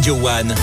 [0.00, 0.54] Radio One,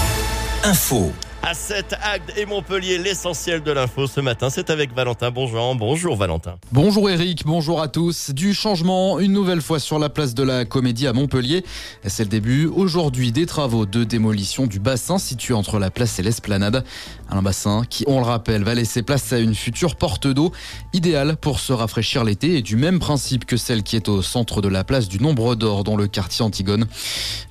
[0.65, 1.26] info.
[1.43, 5.75] À 7 Agde et Montpellier, l'essentiel de l'info ce matin, c'est avec Valentin Bonjour.
[5.75, 6.55] Bonjour Valentin.
[6.73, 8.31] Bonjour Eric, bonjour à tous.
[8.31, 11.63] Du changement, une nouvelle fois sur la place de la Comédie à Montpellier.
[12.05, 16.23] C'est le début aujourd'hui des travaux de démolition du bassin situé entre la place et
[16.23, 16.83] l'esplanade.
[17.29, 20.51] Un bassin qui, on le rappelle, va laisser place à une future porte d'eau
[20.91, 24.61] idéale pour se rafraîchir l'été et du même principe que celle qui est au centre
[24.61, 26.87] de la place du Nombre d'Or dans le quartier Antigone.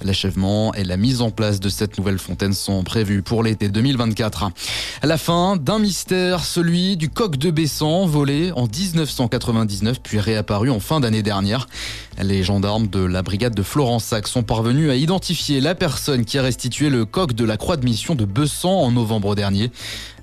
[0.02, 4.50] L'achèvement et la mise en place de cette nouvelle fontaine sont prévus pour l'été 2024.
[5.02, 10.70] À la fin d'un mystère, celui du coq de Bessan, volé en 1999 puis réapparu
[10.70, 11.68] en fin d'année dernière.
[12.20, 16.42] Les gendarmes de la brigade de Florensac sont parvenus à identifier la personne qui a
[16.42, 19.70] restitué le coq de la croix de mission de Bessan en novembre dernier.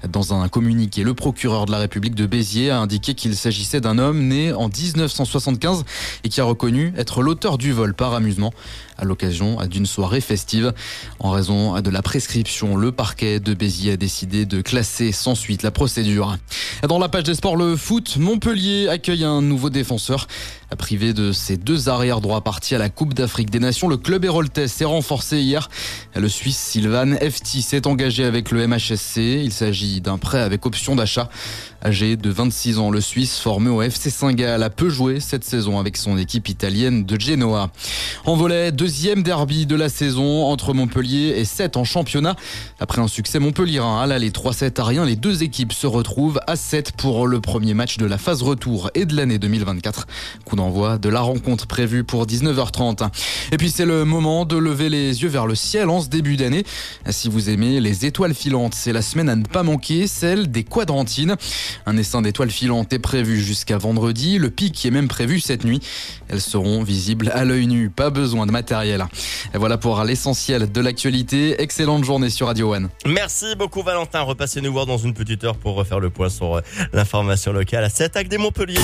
[0.09, 3.97] Dans un communiqué, le procureur de la République de Béziers a indiqué qu'il s'agissait d'un
[3.97, 5.85] homme né en 1975
[6.25, 8.51] et qui a reconnu être l'auteur du vol par amusement
[8.97, 10.73] à l'occasion d'une soirée festive.
[11.19, 15.71] En raison de la prescription, le parquet Béziers a décidé de classer sans suite la
[15.71, 16.37] procédure.
[16.87, 20.27] Dans la page des sports, le foot, Montpellier accueille un nouveau défenseur.
[20.77, 24.25] Privé de ses deux arrières droits partis à la Coupe d'Afrique des Nations, le club
[24.25, 25.69] héroltais s'est renforcé hier.
[26.15, 29.17] Le Suisse Sylvain Efti s'est engagé avec le MHSC.
[29.43, 31.29] Il s'agit d'un prêt avec option d'achat.
[31.85, 35.79] Âgé de 26 ans, le Suisse formé au FC Saint-Gall a peu joué cette saison
[35.79, 37.71] avec son équipe italienne de Genoa.
[38.25, 42.35] En volet, deuxième derby de la saison entre Montpellier et 7 en championnat.
[42.79, 46.55] Après un succès montpellierin à l'aller 3-7 à rien, les deux équipes se retrouvent à
[46.55, 50.07] 7 pour le premier match de la phase retour et de l'année 2024.
[50.45, 53.09] Coup d'envoi de la rencontre prévue pour 19h30.
[53.51, 56.37] Et puis c'est le moment de lever les yeux vers le ciel en ce début
[56.37, 56.63] d'année.
[57.09, 60.63] Si vous aimez les étoiles filantes, c'est la semaine à ne pas manquer, celle des
[60.63, 61.35] quadrantines.
[61.85, 64.37] Un essaim d'étoiles filantes est prévu jusqu'à vendredi.
[64.37, 65.81] Le pic est même prévu cette nuit.
[66.27, 67.89] Elles seront visibles à l'œil nu.
[67.89, 69.05] Pas besoin de matériel.
[69.53, 71.61] Et voilà pour l'essentiel de l'actualité.
[71.61, 72.89] Excellente journée sur Radio One.
[73.05, 74.21] Merci beaucoup Valentin.
[74.21, 77.83] Repassez nous voir dans une petite heure pour refaire le point sur euh, l'information locale
[77.83, 78.79] à 7 Agde des Montpellier.